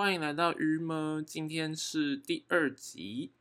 [0.00, 3.32] 欢迎来到鱼么，今天是第二集。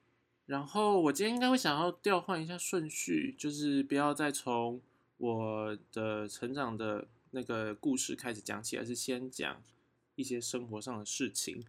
[0.46, 4.82] 然后我今天应该会想要调换一下顺序，就是不要再从
[5.19, 9.64] 我的成长的那个故事开始讲起，而是先讲
[10.16, 11.64] 一些生活上的事情。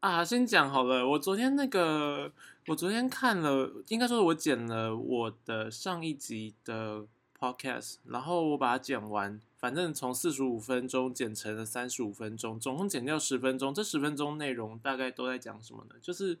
[0.00, 1.08] 啊，先讲好了。
[1.10, 2.32] 我昨天那个，
[2.66, 7.06] 我昨天看了，应该说我剪了我的上一集的
[7.38, 13.74] podcast，然后我把它剪完，反正从四十五分钟减成了三十五分钟，总共减掉十分钟。
[13.74, 15.96] 这十分钟内容大概都在讲什么呢？
[16.00, 16.38] 就是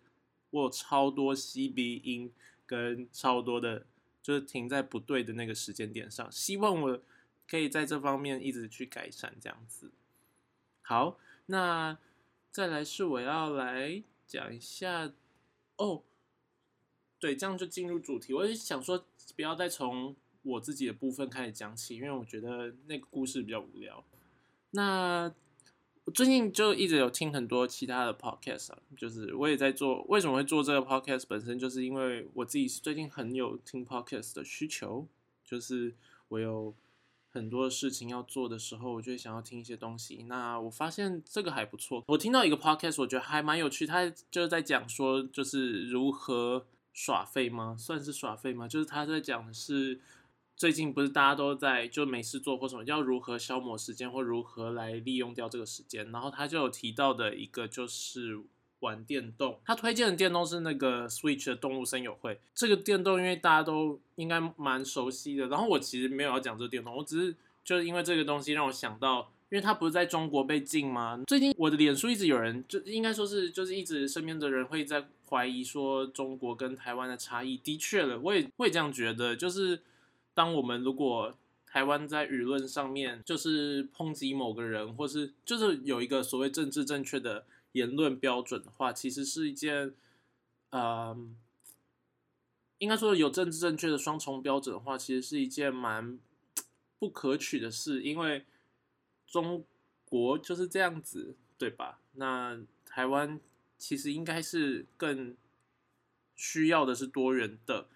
[0.50, 2.32] 我有超多吸鼻音，
[2.66, 3.86] 跟超多的，
[4.22, 6.30] 就是停在不对的那个时间点上。
[6.30, 7.00] 希望我
[7.48, 9.90] 可以在这方面一直去改善，这样子。
[10.82, 11.98] 好，那。
[12.52, 15.12] 再来是我要来讲一下
[15.76, 16.02] 哦，
[17.18, 18.32] 对，这样就进入主题。
[18.32, 19.04] 我是想说，
[19.36, 24.02] 不要再从我自己的部分开始讲起，因为我觉得那个故事比较无聊。
[24.70, 25.32] 那
[26.04, 30.02] 我最近就一直有听很多其他的 podcast，就是我也在做。
[30.08, 31.24] 为什么会做这个 podcast？
[31.28, 35.06] 本身就是因为我自己最近很有听 podcast 的需求，
[35.44, 35.94] 就是
[36.28, 36.74] 我有。
[37.28, 40.24] 很多事情要做的时候，我就想要听一些东西。
[40.26, 42.02] 那我发现这个还不错。
[42.06, 43.86] 我听到一个 podcast，我觉得还蛮有趣。
[43.86, 47.76] 他就是在讲说，就是如何耍废吗？
[47.78, 48.66] 算是耍废吗？
[48.66, 50.00] 就是他在讲的是，
[50.56, 56.10] 最近不是大家都在就没事做或什么，要如何消磨时间或如何来利用掉这个时间。
[56.10, 58.40] 然后他就有提到的一个就是。
[58.80, 62.38] 玩电动，他推荐的电动是那个 Switch 的动物森友会。
[62.54, 67.34] 这个电动因为大家都应该蛮熟悉的，然后我其实没有要讲这个电动，我只是
[67.64, 71.18] 就是因为这个东西让我想到，因为它不是在中国被禁吗？
[71.26, 77.56] 最近我的脸书一直有人就应该说是就是一直身边的人会在怀疑说中国跟台湾的差异。
[77.56, 79.80] 的确了，我也会这样觉得，就是
[80.36, 87.44] 当我们如果台湾在舆论上面就是抨击某个人，或是就是有一个所谓政治正确的。
[87.72, 89.92] 言论标准的话，其实是一件，
[90.70, 91.14] 呃，
[92.78, 96.18] 应该说有政治正确的双重标准的话，其实是一件蛮
[96.98, 98.46] 不可取的事，因为
[99.26, 99.62] 中
[100.06, 102.00] 国就是这样子，对吧？
[102.12, 103.38] 那台湾
[103.76, 105.36] 其实应该是更
[106.34, 107.88] 需要的是多元的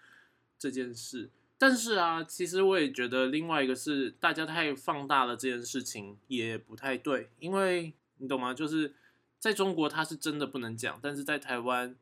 [0.59, 8.51] 这件事，但是啊，其实我也觉得另外一个是大家太放大了这件事情也不太对，因为你懂吗？
[8.51, 8.95] 就是。
[9.41, 11.95] 在中国，他是真的不能讲，但是在台湾，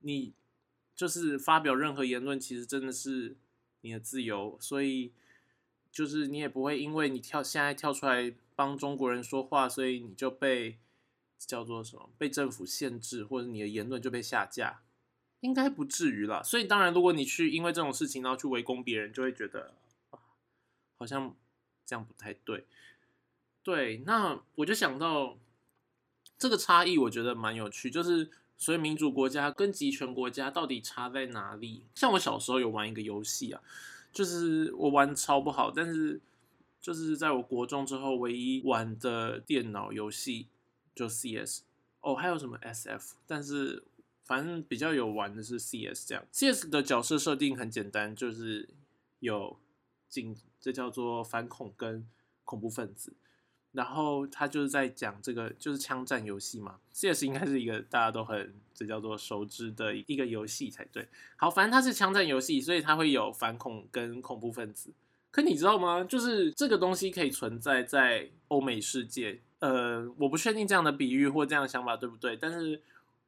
[0.00, 0.34] 你
[0.94, 3.34] 就是发表任何言论，其实真的是
[3.80, 5.10] 你的自由，所以
[5.90, 10.76] 就是你也不会因为你跳现在跳出来帮中国人说话，所以你就被
[11.38, 14.81] 叫做什么被政府限制，或者你的言论就被下架，
[15.42, 16.42] 应该不至于啦。
[16.42, 19.74] 所以当然，如果你去因为这种事情然后去围攻别人，就会觉得
[20.96, 21.36] 好像
[21.86, 22.66] 这样不太对。
[23.62, 25.38] 对，那我就想到。
[26.38, 31.84] 这个差异我觉得蛮有趣，就是所以民主国家跟集权国家到底差在哪里？
[31.94, 33.62] 像我小时候有玩一个游戏啊，
[34.12, 36.20] 就是我玩超不好，但是
[36.80, 40.48] 就是在我国中之后唯一玩的电脑游戏
[40.96, 41.60] 就 CS
[42.00, 43.84] 哦，还有什么 SF，但是
[44.32, 46.24] 反正比较有玩的是 CS 这样。
[46.32, 48.66] CS 的角色设定很简单，就是
[49.20, 49.58] 有
[50.08, 52.08] 警，这叫做反恐跟
[52.42, 53.12] 恐怖分子。
[53.72, 56.78] 然后他就是在讲这个，就是枪战游戏嘛。
[56.94, 61.06] CS 应该是一个大家都很这叫做熟知的一个游戏才对。
[61.36, 64.94] 好，反正它是枪战游戏，所以它会有反恐跟恐怖分子。
[65.30, 66.02] 可你知道吗？
[66.04, 69.42] 就是这个东西可以存在在欧美世界。
[69.58, 72.80] 呃，我不确定这样的比喻或这样的想法对不对，但是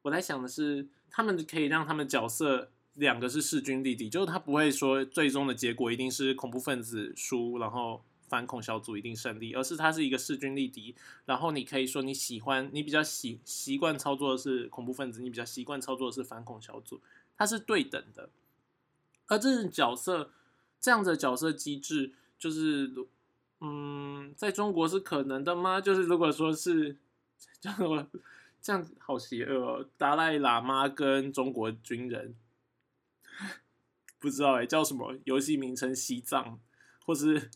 [0.03, 8.03] 我在想的是，他们可以让他们角色两个是势均力敌，就是他不会说最终的结果一定是恐怖分子输，然后。
[8.27, 10.95] 反恐小组一定胜利，而是他是一个势均力敌。
[11.25, 16.99] 然后你可以说你喜欢，你比较习习惯操作的是恐怖分子，你比较习惯操作的是反恐小组，
[17.37, 18.31] 它是对等的。
[19.27, 20.31] 而这种角色，
[20.81, 22.91] 这样的角色机制，就是
[23.61, 25.79] 嗯，在中国是可能的吗？
[25.79, 26.97] 就是如果说是，
[27.61, 28.07] 这样
[28.65, 32.33] 这样好邪恶哦，达赖喇嘛跟中国军人，
[34.17, 35.95] 不知道哎，叫什么游戏名称？
[35.95, 36.59] 西藏，
[37.05, 37.51] 或是？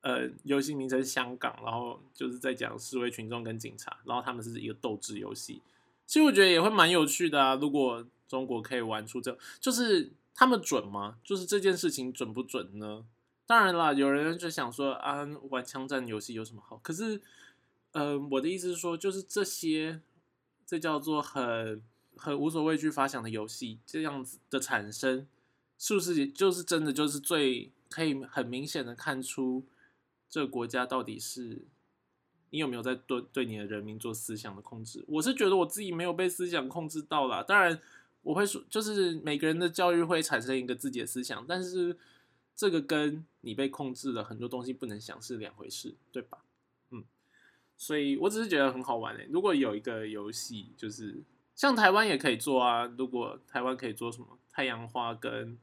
[0.00, 5.62] 呃，游戏名称香港，然后就是在讲示威群众跟警察，然后他们是一个斗智游戏。
[6.06, 7.54] 其实我觉得也会蛮有趣的啊。
[7.54, 11.16] 如果中国可以玩出这，就是他们准吗？
[11.24, 13.06] 就是这件事情准不准呢？
[13.46, 16.76] 当然啦，有人就想说啊，玩枪战游戏有什么好？
[16.82, 17.22] 可是，
[17.92, 20.02] 呃，我的意思是说，就是这些
[20.66, 21.82] 这叫做很
[22.16, 25.26] 很无所畏惧发想的游戏，这样子的产生，
[25.78, 29.64] 是不是就是真的就是最可以很明显的看出？
[30.30, 31.62] 这个国家到底是
[32.50, 35.04] 你有没有在对对你的人民做思想的控制？
[35.06, 37.40] 我是觉得我自己没有被思想控制到啦。
[37.40, 37.80] 当然，
[38.22, 41.96] 我会说，就是每个人的教育会产生一个自己的思想，但是
[42.56, 46.38] 这个跟你被控制了很多东西不能想是两回事，对吧？
[47.76, 49.28] 所以我只是觉得很好玩诶。
[49.30, 51.22] 如果有一个游戏，就是
[51.54, 52.84] 像台湾也可以做啊。
[52.96, 55.58] 如果台湾可以做什么太阳花跟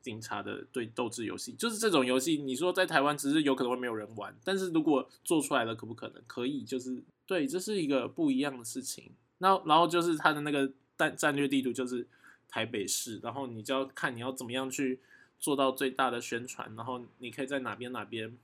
[0.00, 2.36] 警察的对斗智游戏，就是这种游戏。
[2.36, 6.22] 你说在台湾只是有可能会没有人玩，但是如果做出来了，可不可能？
[6.26, 9.10] 可以，就是对，这是一个不一样的事情。
[9.38, 12.06] 那然后就是它的那个战战略地图就是
[12.48, 15.00] 台北市，然后你就要看你要怎么样去
[15.38, 18.38] 做到最大的宣传，然后你可以在哪边哪边，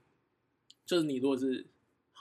[0.85, 1.65] 就是你如果是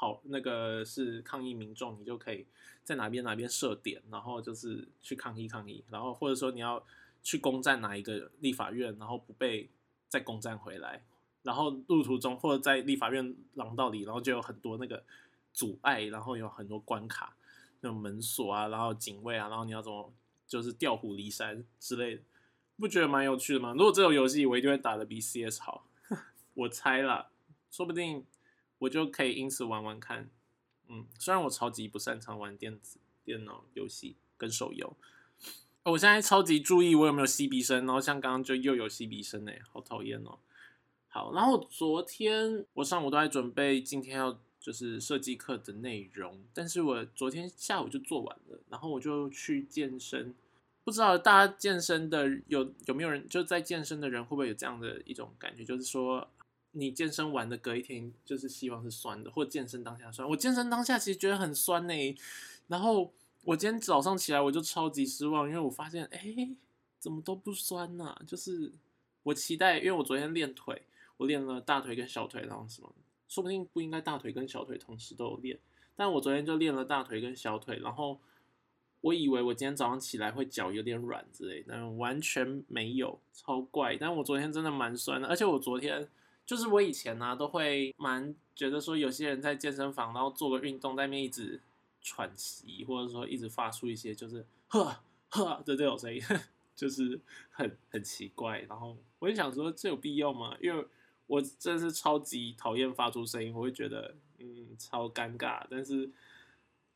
[0.02, 2.48] 好那个是抗议民众，你就可以
[2.84, 6.84] 在哪边哪边设点，然后就是去抗议抗议，然后或者说你要。
[7.24, 9.70] 去攻占哪一个立法院，然后不被
[10.10, 11.04] 再攻占回来，
[11.44, 15.04] 然后路途中或者在立法院廊道里，然后就有很多那个
[15.54, 17.36] 阻碍，然后有很多关卡，
[17.82, 20.12] 那种门锁啊，然后警卫啊，然后你要怎么
[20.48, 22.24] 就是调虎离山之类的，
[22.78, 23.74] 不觉得蛮有趣的吗？
[23.74, 25.86] 如果这种游戏我一定会打的比 CS 好，
[26.56, 27.30] 我猜啦，
[27.70, 28.26] 说不定
[28.82, 30.30] 我就可以因此玩玩看。
[30.88, 34.96] 嗯，虽然我超级不擅长玩电子电脑游戏跟手游。
[35.84, 40.38] 我现在超级注意我有没有吸鼻声，然后像刚刚就又有吸鼻声哎，好讨厌哦。
[41.08, 50.34] 好，然后昨天我上午都在准备今天要就是设计课的内容，但是我昨天下午就做完了，然后我就去健身。
[50.84, 56.28] 不知道大家健身的有有没有人就在健身的人会不会有这样的一种感觉，就是说
[56.72, 60.28] 你健身完的隔一天就是希望是酸的，或健身当下酸。
[60.30, 62.16] 我健身当下其实觉得很酸呢，
[62.68, 63.12] 然后。
[63.44, 66.48] 我今天早上起来我就超级失望，因为我发现，哎，
[67.00, 68.16] 怎么都不酸呢？
[68.28, 68.72] 就是
[69.24, 70.80] 我期待，因为我昨天练腿，
[71.18, 72.94] 我练了大腿跟小腿，然后什么，
[73.28, 75.58] 说不定不应该大腿跟小腿同时都有练，
[75.96, 78.20] 但我昨天就练了大腿跟小腿，然后
[79.00, 83.98] 我以为我今天早上起来会脚有点软之类，但完全没有，超怪。
[83.98, 86.08] 但我昨天真的蛮酸的，而且我昨天
[86.46, 91.62] 就是我以前呢都会蛮觉得说，有些人在健身房，然后做个运动，在面一直。
[92.04, 94.98] 喘息，或者说一直发出一些就是呵
[95.30, 96.20] 呵的这种声音，
[96.76, 97.22] 就是
[97.52, 98.58] 很很奇怪。
[98.62, 100.58] 然后我就想说，这有必要吗？
[100.60, 100.84] 因为
[101.28, 105.64] 我真是超级讨厌发出声音，我会觉得嗯超尴尬。
[105.70, 106.10] 但是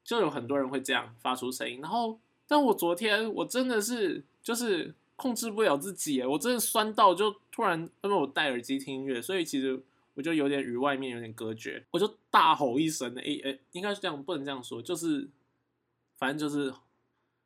[0.03, 1.80] 就有很多人会这样发出声音。
[1.81, 9.84] 然后，但我昨天我真的是就是控制不了自己，我真的酸到就突然因为我戴耳机听音乐，所以其实。
[10.18, 15.28] 我就有点与外面有点隔绝，我就大吼一声，诶诶，应该是这样，不能这样说，就是
[16.16, 16.74] 反正就是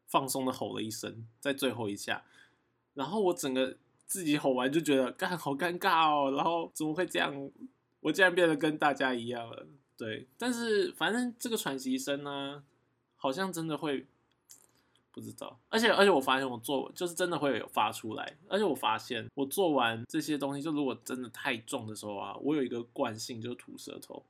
[0.05, 2.23] 放松的吼了一声，在最后一下，
[2.93, 3.75] 然后我整个
[4.05, 7.49] 自己吼完就觉得，干好尴尬哦，然后怎么会这样？
[8.01, 9.65] 我竟然变得跟大家一样了，
[9.97, 12.63] 对，但是反正这个喘息声呢，
[13.15, 14.05] 好像真的会。
[15.11, 24.23] 不知道，而且而且我发现我做就是真的会有发出来，而且我发现我做完这些东西，就如果真的太重的时候啊，我有一个惯性就是吐舌头。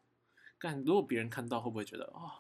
[0.58, 2.32] 干，如果别人看到会不会觉得哦，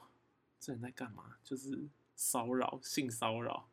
[0.59, 1.35] 这人在干嘛？
[1.43, 3.67] 就是骚扰，性骚扰？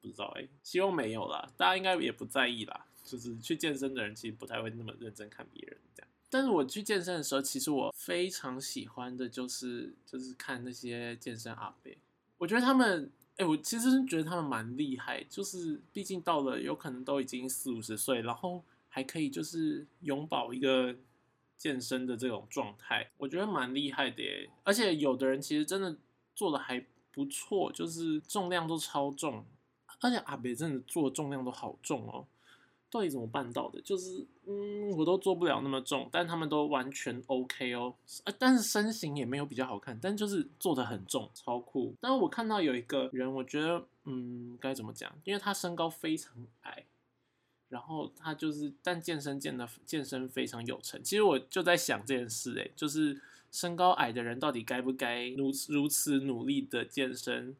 [0.00, 2.86] 不知道哎，希望没有啦，大家应该也不在意啦。
[3.04, 6.10] 就是去健身的人其实不太会那么认真看别人这样。
[6.30, 11.92] 但是我去健身的时候，其实我非常喜欢的就是就是看那些健身阿伯，
[12.38, 13.12] 我觉得他们。
[13.38, 20.94] 哎，我其实觉得他们蛮厉害，就是毕竟到了有可能都已经四五十岁，然后还可以就是永葆一个
[21.56, 24.50] 健身的这种状态，我觉得蛮厉害的耶。
[24.64, 25.96] 而且有的人其实真的
[26.34, 29.44] 做的还不错，就是重量都超重，
[30.00, 32.26] 而且阿北真的做的重量都好重哦。
[32.90, 33.80] 到底怎么办到的？
[33.82, 37.94] 就是，嗯，我都做不了那么重，但他们都完全 OK 哦。
[38.24, 41.94] 啊，但是身形也没有比较好看，但就是做的很重，超酷。
[42.00, 45.12] 但是我看到有一个人，我觉得，嗯，该怎么讲？
[45.24, 46.86] 因为他身高非常矮，
[47.68, 51.02] 然后他就是，但健身健的健身非常有成。
[51.04, 57.54] 其实我就在想这件事，哎，就是身高矮的人到底该不该如如此努力的健身？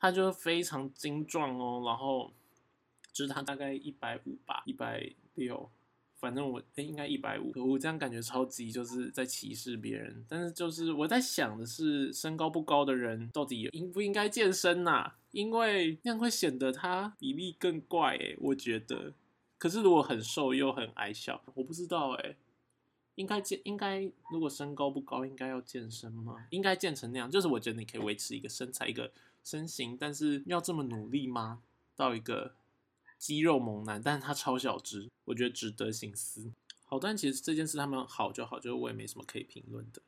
[0.00, 2.32] 他就非常精壮哦，然后。
[3.12, 5.70] 就是他大概一百五吧，一百六，
[6.16, 7.52] 反正我应该一百五。
[7.70, 10.24] 我这样感觉超级就是在歧视别人。
[10.28, 15.12] 但是就是我在想的是，身高不高的人到底应不应该健身呐？
[15.30, 19.12] 因为那样会显得他比例更怪诶，我觉得。
[19.58, 22.36] 可是如果很瘦又很矮小，我不知道诶，
[23.16, 26.46] 应该健应该如果身高不高，应该要健身吗？
[26.50, 29.12] 应该健成那样，就是我觉得你可以维持一个身材一个
[29.44, 31.62] 身形，但是要这么努力吗？
[31.94, 32.54] 到一个。
[33.22, 36.50] 肌肉猛男，但是他超小只，我觉得值得醒思。
[36.84, 40.02] 好，但其实这件事他们好就好，就我也没什么可以评论的。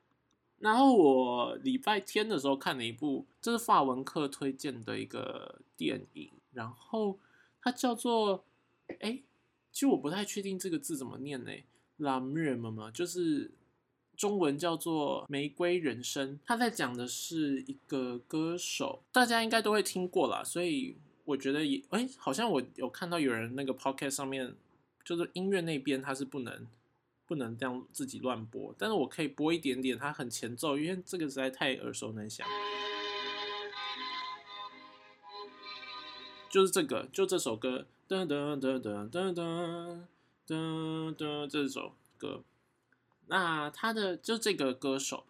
[0.59, 7.17] 然后我礼拜天的时候看了一部，这是法文课推荐的一个电影，然后
[7.63, 8.45] 它叫做，
[8.99, 9.23] 哎，
[9.71, 11.53] 其实我不太确定这个字怎么念呢
[11.99, 13.53] ，La m u r m 嘛，就是
[14.17, 24.55] 中文叫做《玫瑰人生》，他在讲的是一个歌手，大家应该都会听过啦，所以我觉得也，哎，好像我有看到有人那个 Podcast 上面，
[25.05, 26.67] 就是音乐那边它是不能。
[27.27, 32.47] 不能这样自己乱播，但是我可以播一点点，它很前奏，因为这个实在太耳熟能详。
[36.51, 40.05] 就是这个，就这首歌，噔噔噔噔噔噔
[40.47, 42.45] 噔噔，这首歌。
[43.29, 45.25] 那他的就这个歌手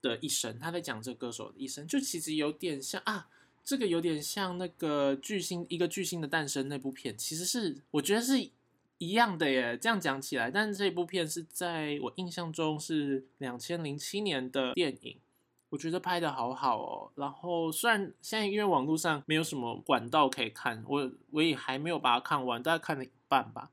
[0.00, 3.28] 的一生，他在讲这个歌手的一生，就其实有点像啊，
[3.64, 8.50] 这个有点像那个巨星一个巨星的诞生那部片，其实是我觉得是。
[8.98, 15.18] 一样的耶，这样讲起来，但是这部片是在我印象中是两千零七年的电影，
[15.68, 17.10] 我觉得拍的好好哦。
[17.16, 23.68] 然后虽然现在因为网络上没有什么管道可以看，我我也还没有把它看完，大概看了一半吧。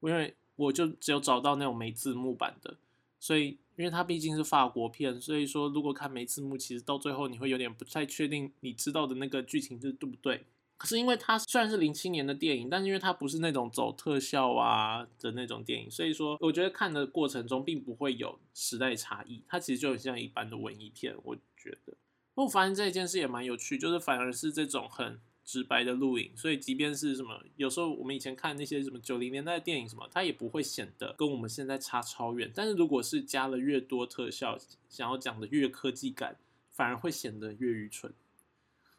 [0.00, 2.76] 因为我就只有找到那种没字幕版的，
[3.18, 10.44] 所以因为它毕竟是法国片，所以说如果看没字幕，其实到最后你会有点不太确定你知道的那个剧情是对不对。
[10.78, 19.42] 可是因为它虽然是零七年的电影，但是因为它不是那种走特效啊的那种电影，所以说我觉得看的过程中并不会有时代差异。
[19.48, 21.94] 它其实就很像一般的文艺片，我觉得。
[22.34, 32.50] 我发现这一件事也蛮有趣，就是反而是这种很直白的录影，所以即便是什么，有时候我们以前看那些什么九零年代的电影什么，它也不会显得跟我们现在差超远。
[32.52, 36.36] 但是如果是加了越多特效，想要讲的越科技感，
[36.72, 38.12] 反而会显得越愚蠢。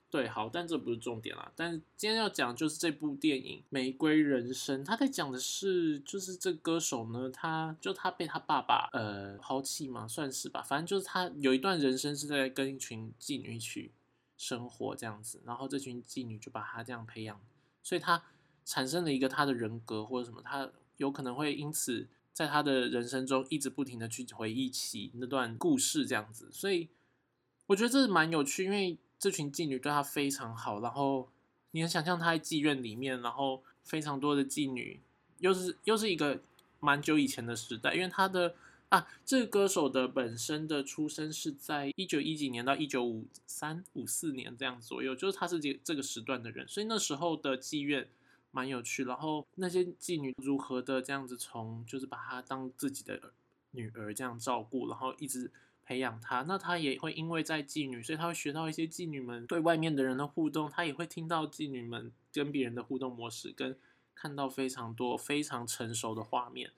[0.10, 1.52] 对，好，但这不是重点啦。
[1.54, 10.62] 但今天要讲就是这部电影《玫瑰人生》，他在讲的是，就是这歌手呢，他就他被他爸爸呃抛弃嘛，算是吧。
[10.62, 13.92] 反正就是他有一段人生是在跟一群妓女一起
[14.38, 17.42] 生活这样子，然后这群妓女就把他这样培养，
[17.84, 18.24] 所以他
[18.64, 26.48] 产生了一个他的人格或者什么，他有可能会因此在他的人生中一直不停的去回忆起那段故事这样子。
[26.52, 26.88] 所以
[27.66, 28.98] 我觉得这是蛮有趣，因为。
[29.20, 31.28] 这群妓女对他非常好，然后
[31.72, 35.02] 你能想象他在妓院里面，然后非常多的妓女，
[35.40, 36.40] 又是又是一个
[36.80, 38.54] 蛮久以前的时代，因为他的
[38.90, 48.08] 啊，这个歌手的本身的出生是在一九一几年到一九五三五四年这样左右，就是他是这这个时段的人，所以那时候的妓院
[48.52, 53.34] 蛮有趣，然后那些妓女如何的这样子从就是把她当自己的
[53.72, 55.52] 女儿这样照顾，然后一直。
[55.90, 63.74] 培养他，那他也会因为在妓女，所以他会学到一些妓女们对外面的人的互动，他也会听到妓女们跟别人的互动模式，跟
[64.14, 66.72] 看到非常多非常成熟的画面。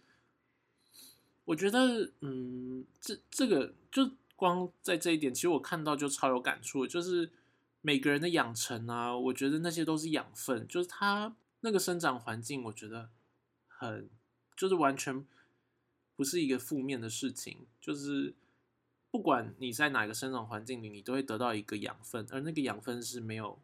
[1.49, 7.31] 我觉得，嗯，这这个就光在这一点，其实我看到就超有感触，就是
[7.81, 13.09] 每个人的养成啊，我觉得那些都是养分，就是他那个生长环境，我觉得
[13.67, 14.07] 很
[14.55, 15.25] 就是完全
[16.15, 18.35] 不是一个负面的事情，就是。
[19.11, 23.59] 不管你在哪个生长环境里，你都会得到一个养分，而那个养分是没有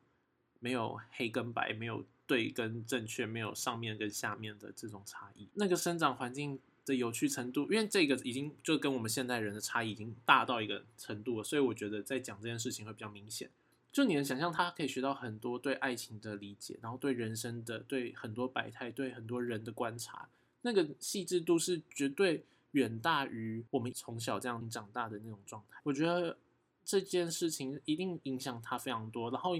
[0.59, 5.47] 没有黑跟白，没有对跟正确，没有上面跟下面的这种差异。
[5.53, 13.49] 那个生长环境的有趣程度，因为这个已经就跟我们现代人的差异已经大到一个程度了，所以我觉得在讲这件事情会比较明显。
[13.91, 20.29] 就你能想象，他可以学到很多对爱情的理解，然后对人生的、对很多百态、对很多人的观察，
[20.61, 22.45] 那个细致度是绝对。
[22.75, 26.37] 远大于我们从小这样长大的那种状态，我觉得
[26.83, 29.31] 这件事情一定影响他非常多。
[29.31, 29.57] 然后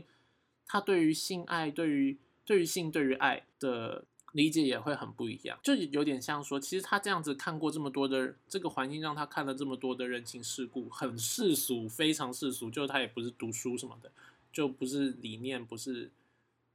[0.67, 4.03] 他对于性爱、对于对于性、对于爱的
[4.35, 12.69] 理解也会很不一样，就有点像说，其实他这样子看过这么多的这个环境，让他看了这么多的人情世故，很世俗，非常世俗。
[12.69, 14.11] 就他也不是读书什么的，
[14.51, 16.11] 就不是理念，不是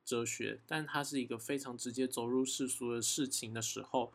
[0.06, 4.10] 哲学，但他是一个非常直接走入世俗的事情的时候。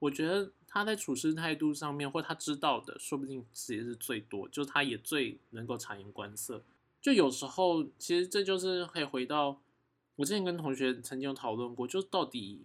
[0.00, 6.62] 我觉得他在处事态度上面，或他知道的，说不定其实是最多，就他也最能够察言观色。
[7.00, 9.58] 就有时候，其实这就是可以回到
[10.16, 12.60] 我之前跟同学曾经有讨论过，就到底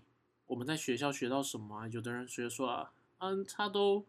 [0.47, 1.87] 我们在学校学到什么啊？
[1.87, 4.05] 有的人学说啊，嗯，他都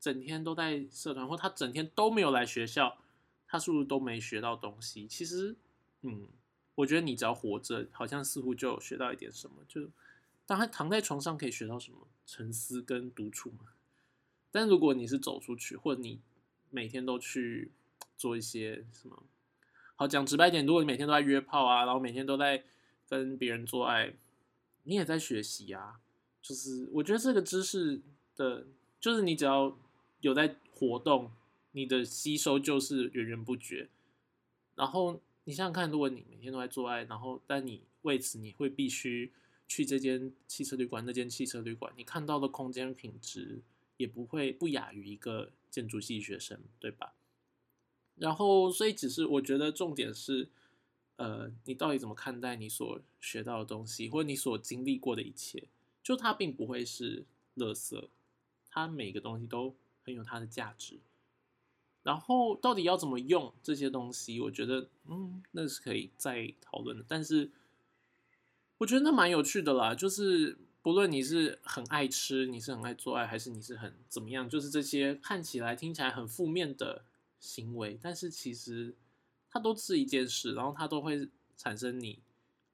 [0.00, 2.98] 整天都在社团，或他整天都没有来学校，
[3.46, 5.06] 他是不是都没学到东西？
[5.06, 5.54] 其实，
[6.00, 6.26] 嗯，
[6.74, 9.88] 我觉得你只要活着，好像似乎就有学到一点什么，就。
[10.44, 11.98] 当他躺在床上可以学到什么？
[12.26, 13.70] 沉思跟独处嘛。
[14.50, 16.20] 但如果你是走出去，或者你
[16.68, 17.70] 每天都去
[18.18, 19.22] 做一些什么，
[19.94, 22.64] 好讲直白点，如果你每天都在约炮啊，然后每天都在
[23.08, 24.12] 跟别人做爱，
[24.82, 26.00] 你也在学习啊。
[26.40, 28.00] 就是我觉得这个知识
[28.34, 28.66] 的，
[29.00, 29.78] 就是你只要
[30.20, 31.30] 有在活动，
[31.70, 33.88] 你的吸收就是源源不绝。
[34.74, 39.32] 然后你想想看，如果你每天都在做爱，然后但你为此你会必须
[39.68, 43.60] 去这间汽车旅馆、那间汽车旅馆，你看到的空间品质
[43.96, 47.14] 也不会不亚于一个建筑系学生，对吧？
[48.16, 50.48] 然后，所以只是我觉得重点是，
[51.22, 55.68] 呃，你到底怎么看待你所学到的东西，或者你所经历过的一切？
[56.02, 57.24] 就它并不会是
[57.56, 58.08] 垃圾，
[58.68, 59.72] 它每个东西都
[60.04, 60.98] 很有它的价值。
[62.02, 64.40] 然后，到底要怎么用这些东西？
[64.40, 67.04] 我觉得，嗯，那是可以再讨论的。
[67.06, 67.52] 但是，
[68.78, 69.94] 我觉得那蛮有趣的啦。
[69.94, 77.04] 就是不论你是很爱吃，你是很爱做爱，还是你是很怎么样，就是这些看起来、听起来很负面的
[77.38, 78.96] 行为，但是其实
[79.52, 82.18] 它都是一件事，然后它都会产生你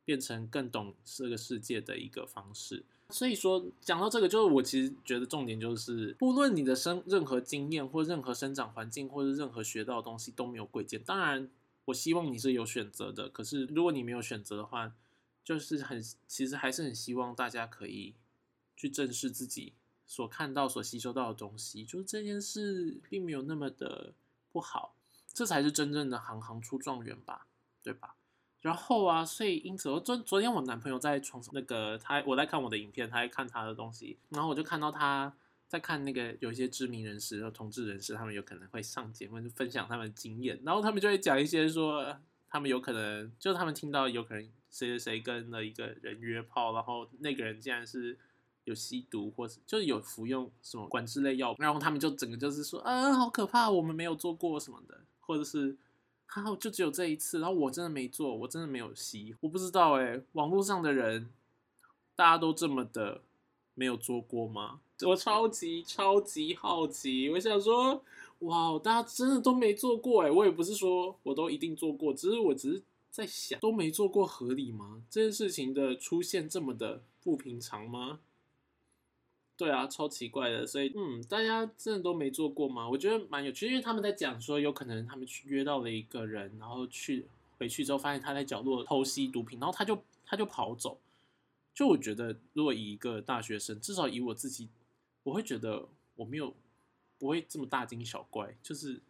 [0.05, 2.85] 变成更懂这个世界的一个方式。
[3.11, 11.03] 所以说，讲到这个，就是我其实觉得重点就是，不论你的生任何经验或任何生长环境，或者任何学到的东西都没有贵贱。
[11.03, 11.51] 当然，
[11.87, 13.29] 我希望你是有选择的。
[13.31, 14.93] 可是，如果你没有选择的话，
[15.43, 18.15] 就是很其实还是很希望大家可以
[18.77, 19.73] 去正视自己
[20.07, 21.87] 所看到、所吸收到的东西。
[21.87, 24.13] 就是这件事并没有那么的
[24.53, 24.95] 不好，
[25.39, 27.47] 这才是真正的行行出状元吧，
[27.81, 28.17] 对吧？
[28.61, 35.33] 然后啊，所以因此，我昨昨天我男朋友在床上，那个他我在看我的影片，他在看他的东西，然后我就看到他
[35.69, 42.19] 在看那个有一些知名人士和同志人士，他们有可能会上节目就分享他们的经验，然后他们就会讲一些说，
[42.49, 48.19] 他们有可能就他们听到有可能谁谁谁跟了一个人约炮，然后那个人竟然是
[48.65, 55.77] 有吸毒或是就是有服用什么管制类药物，然后他们就整个就是说啊，好可怕，我们没有做过什么的，或者是。
[56.31, 61.31] 还好就只有这一次，然后我真的没做，我真的没有吸，我不知道哎，网络上的人
[62.15, 63.23] 大家都这么的
[63.73, 64.81] 没有做过吗？
[65.07, 68.05] 我超级超级好奇，我想说，
[68.41, 75.03] 哇，大家真的都没做过哎，我也不是说我都一定做过，只是我只是在想，都没做过合理吗？
[75.09, 78.21] 这件事情的出现这么的不平常吗？
[79.59, 82.89] 对啊，超奇怪的，所以嗯，大家真的都没做过吗？
[82.89, 87.27] 我觉得蛮有趣，因为他们在讲说，有可能他们去约到了一个人，然后去
[87.59, 91.01] 回去之后发现他在角落偷吸毒品，然后他就他就跑走。
[91.75, 94.69] 就我觉得，如果以一个大学生，至少以我自己，
[95.25, 96.55] 我会觉得我没有
[97.19, 99.01] 不会这么大惊小怪，就是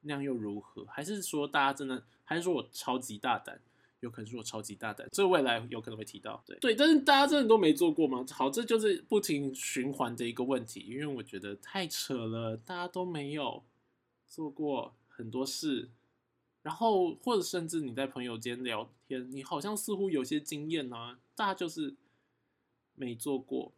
[0.00, 0.86] 那样又如何？
[0.86, 3.60] 还是说大家真的，还是说我超级大胆？
[4.04, 8.24] 有可能是我超级大胆，这未来有可能会提到，对对，但是大家真的都没做过吗？
[8.30, 13.64] 好，这就是不停循环的一个问题，因为我觉得太扯了，大家都没有
[14.26, 15.88] 做过很多事，
[16.62, 21.94] 然后或者甚至你在朋友间聊天，你好像似乎有些经验啊，大家就是
[22.94, 23.72] 没做过。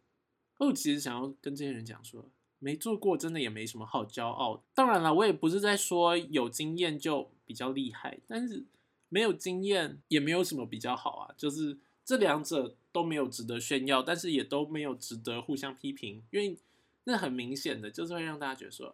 [0.57, 4.61] 我其实想要跟这些人讲说，没做过真的也没什么好骄傲。
[4.73, 8.65] 当然了，我也不是在说有经验就比较厉害，但是。
[9.09, 16.57] 没有经验也没有什么比较好啊，就是这两者都没有值得炫耀，但是也都没有值得互相批评，因为
[17.05, 18.93] 那很明显的就是会让大家觉得说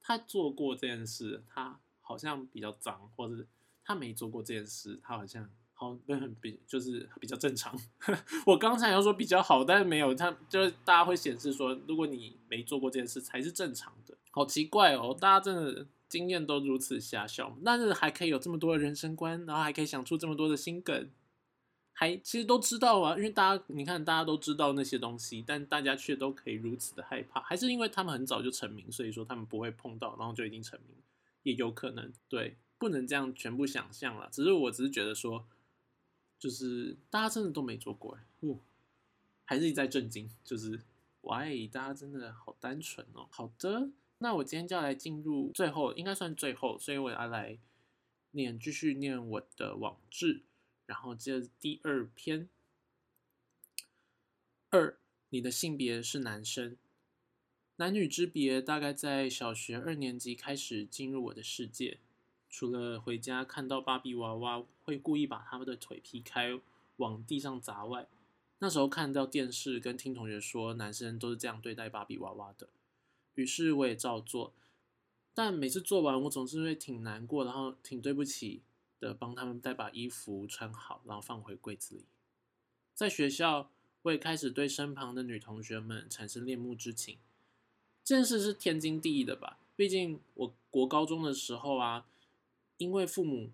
[0.00, 3.44] 他做过这件事，他好像比较脏，或者
[3.84, 7.76] 他没做过这件事，他好像好很比就是比较正常。
[8.46, 15.86] 我刚才要说比较好，但是没有，他就是大家会显示说，如果你没做过这件事才是正常的，好奇怪哦，大家真的。
[16.10, 21.08] 经验都如此狭小，但是还可以有这么多的人生观，然后还可以想出这么多的心梗，
[21.92, 23.16] 还其实都知道啊。
[23.16, 30.96] 因为大家你看，大家都知道那些东西，但大家却都可以如此的害怕，还是因为他们很早就成名，所以说他们不会碰到，然后就已经成名，
[31.44, 32.12] 也有可能。
[32.28, 34.28] 对，不能这样全部想象了。
[34.32, 35.46] 只是我只是觉得说，
[36.40, 38.56] 就是大家真的都没做过，哎，
[39.44, 40.80] 还是一再震惊，就是
[41.20, 43.28] 喂，大家真的好单纯哦。
[43.30, 43.90] 好的。
[44.22, 47.58] 那我今天就要来进入最后，应该算最后，所以我要来
[48.32, 50.42] 念，继续念我的网志，
[50.84, 52.46] 然后接着第二篇。
[54.68, 54.98] 二，
[55.30, 56.76] 你的性别是男生，
[57.76, 61.98] 男女之别大概在小学二年级开始进入我的世界。
[62.50, 66.60] 除了回家看到芭比娃娃会故意把他们的腿劈开
[66.96, 68.06] 往地上砸外，
[68.58, 72.68] 那时候看到电视跟听同学说，男生都是这样对待芭比娃娃的。
[73.40, 74.52] 于是我也照做，
[75.32, 78.60] 但每次做完，我总是会挺难过，然后挺对不起
[78.98, 82.04] 的，帮他们再把衣服穿好，然后放回柜子里。
[82.94, 83.70] 在学校，
[84.02, 87.16] 我也开始对身旁的女同学们产生恋慕之情。
[88.04, 89.58] 这件事是天经地义的吧？
[89.74, 92.06] 毕竟我国高中的时候啊，
[92.76, 93.48] 因为父母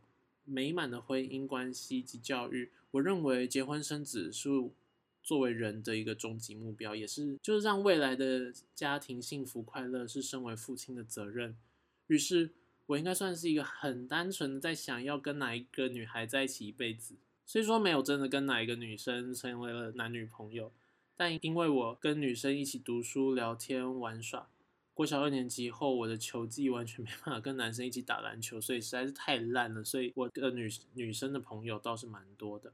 [0.45, 4.49] 美满的婚姻关系及教育，我认为结婚生子是。
[5.27, 11.57] 作为人的一个终极目标，也是就是让未来的家庭幸福快乐是身为父亲的责任。
[12.07, 12.53] 于是，
[12.87, 17.17] 我应该算是一个很单纯的在想要跟哪一个女孩在一起一辈子。
[17.45, 20.73] 虽说没有真的跟哪一个女生成为了男女朋友，
[21.17, 24.49] 但因为我跟女生一起读书、聊天、玩耍。
[24.95, 29.83] 国小二年级后，我的球技完全没办法跟男生一起打篮球，所以实在是太烂了。
[29.83, 32.73] 所以我的女女生的朋友倒是蛮多的。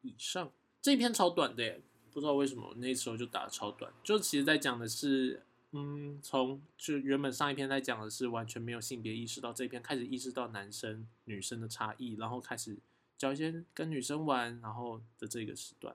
[0.00, 1.80] 以上这一篇超短的耶，
[2.12, 3.92] 不知道为什么那时候就打的超短。
[4.02, 12.78] 就其实在讲的是，嗯，从就原本上一篇在讲的是完全没有性别意识，到这篇开始意识到男生女生的差异，然后开始
[13.16, 15.94] 教一些跟女生玩，然后的这个时段。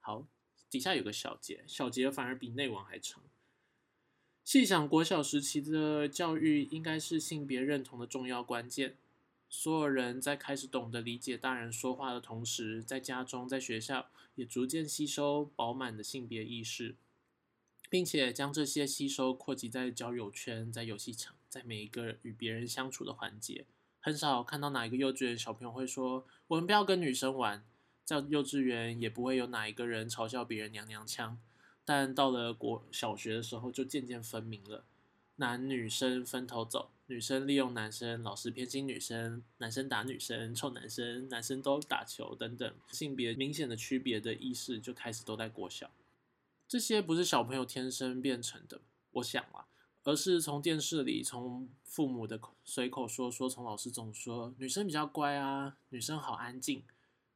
[0.00, 0.26] 好，
[0.70, 3.22] 底下有个小节，小节反而比内文还长。
[4.44, 8.96] 细想国小时期的教育，应该是性别认同的重要关键。
[9.48, 16.96] 所有人在开始懂得理解大人说话的同时，在家中、在学校也逐渐吸收饱满的性别意识，
[17.88, 23.66] 并且将这些吸收扩及在交友圈、在游戏场、在每一个与别人相处的环节。
[24.00, 27.64] 很少看到哪一个幼稚园小朋友会说：“我们不要跟女生玩。”
[28.04, 31.40] 在幼稚园也不会有哪一个人嘲笑别人娘娘腔。
[31.86, 34.84] 但到了国小学的时候，就渐渐分明了，
[35.36, 45.90] 男女生分头走，女生利用男生，老师偏心女生，男生打女生，臭男生，男生都打球等等，性别明显的区别的意识就开始都在国小。
[46.66, 48.80] 这些不是小朋友天生变成的，
[49.12, 49.68] 我想啊，
[50.04, 56.82] 而是从电视里，从父母的随口说说，从老师总说女生比较乖啊，女生好安静。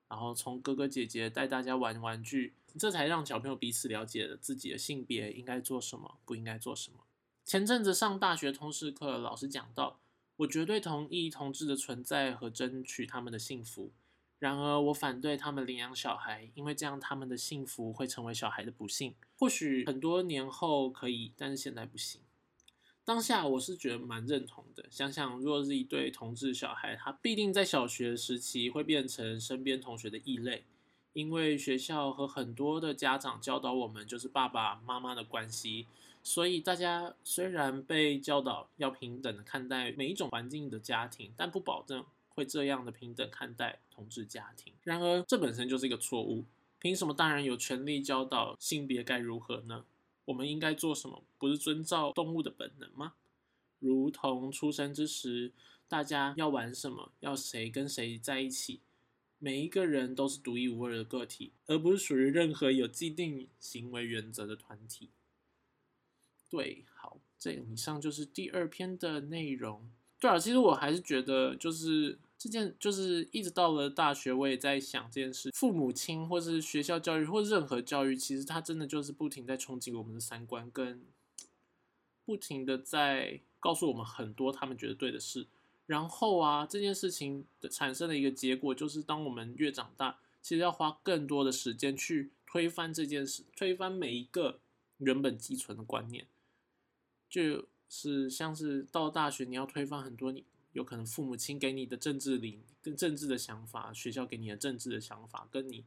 [0.09, 7.01] 然后从哥哥姐姐带大家玩玩具，这才让小朋友彼此了解了自己的性别应该做什么，不应该做什么。
[7.49, 9.99] 前阵子上大学通识课，老师讲到，
[10.37, 13.91] 我绝对同意同志的存在和争取他们的幸福。
[14.39, 19.15] 然而，我反对他们领养小孩，因为这样他们的幸福会成为小孩的不幸。
[19.39, 22.21] 或许很多年后可以，但是现在不行。
[23.03, 24.85] 当下我是觉得蛮认同的。
[24.91, 30.67] 想想，如果是一对同志小孩，他必定在小学时期会变成身边同学的异类，
[31.19, 35.85] 因为学校和很多的家长教导我们就是爸爸妈妈的关系，
[36.23, 44.73] 所以大家虽然被教导要平等的看待每一种环境的家庭，但不保证会这样的平等看待同志家庭。
[44.85, 46.45] 然而，这本身就是一个错误。
[46.79, 49.85] 凭什么大人有权利教导性别该如何呢？
[50.27, 51.25] 我们应该做什么？
[51.37, 53.15] 不是遵照动物的本能吗？
[53.81, 55.51] 如同出生之时，
[55.89, 58.79] 大家要玩什么，要谁跟谁在一起，
[59.39, 65.11] 每一个人都是独一无二的个体，而不是属于任何有既定行为原则的团体。
[66.49, 69.91] 对，好，这以上就是第二篇的内容。
[70.19, 72.19] 对啊，其实我还是觉得，就是。
[72.41, 75.51] 这件就是一直到了大学，我也在想这件事。
[75.53, 81.05] 父母亲或是学校教育或任何教育，其实它真的就是不停在冲击我们的三观，跟
[82.25, 85.49] 不停的在告诉我们很多他们觉得对的事。
[85.89, 94.61] 然后啊，这件事情的产生的一个结果，就是当我们越长大，其实要花更多的时间去推翻这件事，推翻每一个
[94.99, 96.27] 原本寄存的观念。
[97.29, 100.45] 就是像是到大学，你要推翻很多你。
[100.73, 105.83] 有可能父母亲给你的政治理跟政治的想法，学校给你的政治的想法，跟你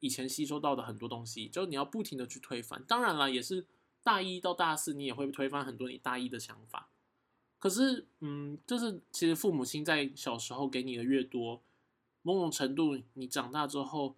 [0.00, 2.82] 以前吸收到的很多东西，就你要不停的去推翻。
[2.88, 3.66] 当然了，也是
[4.02, 6.88] 大一到大四，你也会推翻很多你大一的想法。
[7.62, 11.62] 可是，嗯，就是其实父母亲在小时候给你的越多，
[12.22, 14.16] 某种程度你长大之后。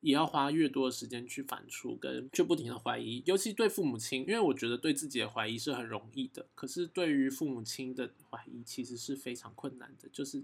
[0.00, 10.08] 也要花越多的时间去反刍，跟去不停的怀疑，尤其对父母亲，因为我觉得对自己的怀疑是很容易的，可是对于父母亲的怀疑其实是非常困难的。
[10.12, 10.40] 就是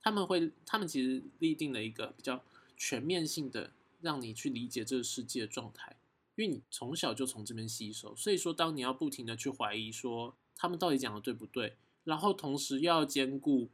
[0.00, 2.40] 他们会，他们其实立定了一个比较
[2.76, 5.96] 全面性的让你去理解这个世界的状态，
[6.36, 13.68] 因为你从小就从这边吸收，所以说当你要不停的去怀疑说他们到底讲的对不对，然后同时又要兼顾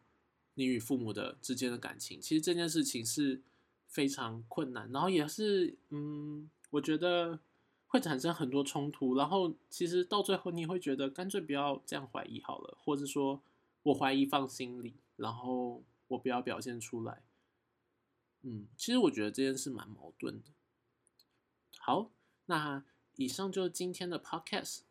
[0.55, 3.43] 你与父母的之间的感情，其实这件事情是。
[3.91, 7.41] 非常困难，然后也是，嗯，我觉得
[7.89, 13.43] 会产生很多冲突，然后其实到最后你会觉得干脆不要这样怀疑好了，或者说
[13.83, 17.25] 我怀疑放心里，然后我不要表现出来，
[18.43, 20.51] 嗯，其实我觉得这件事蛮矛盾的。
[21.81, 22.13] 好，
[22.47, 22.85] 那
[23.17, 24.83] 以上就是今天的 podcast，